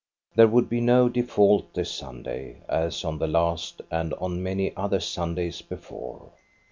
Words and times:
There 0.33 0.47
would 0.47 0.67
be 0.67 0.81
no 0.81 1.09
default 1.09 1.75
this 1.75 1.91
Sunday, 1.91 2.63
as 2.67 3.05
on 3.05 3.19
the 3.19 3.27
last 3.27 3.83
and 3.91 4.15
on 4.15 4.41
many 4.41 4.75
other 4.75 4.99
Sundays 4.99 5.61
before. 5.61 6.31